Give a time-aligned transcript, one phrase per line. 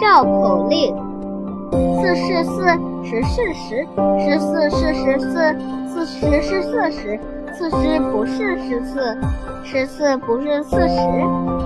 [0.00, 1.08] 绕口令。
[1.70, 2.64] 四是四
[3.04, 3.84] 十是十
[4.18, 7.20] 十四是十四四十是四十
[7.52, 9.18] 四十不是十四
[9.64, 11.57] 十四不是四十。